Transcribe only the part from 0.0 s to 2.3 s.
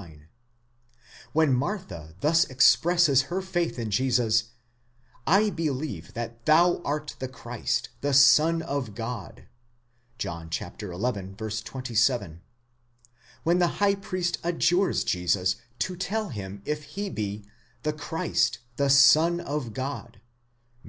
69); when Martha